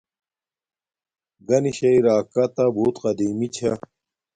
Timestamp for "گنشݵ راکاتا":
1.47-2.65